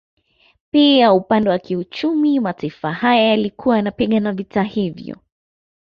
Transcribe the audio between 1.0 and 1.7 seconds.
upande wa